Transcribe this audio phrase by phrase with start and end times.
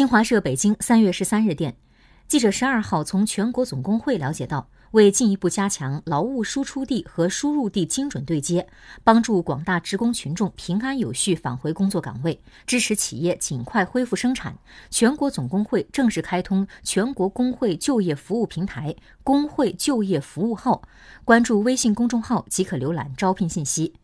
[0.00, 1.76] 新华社北京三月十三日电
[2.26, 8.66] 记者十二号从全国总工会了解到为进一步加强劳务输出地和输入地精准对接
[9.04, 14.56] 帮助广大职工群众平安有序返回工作岗位支持企业尽快恢复生产。
[14.88, 20.80] 全国总工会正式开通全国工会就业服务平台工会就业服务号
[21.26, 23.99] 关注微信公众号即可浏览招聘信息。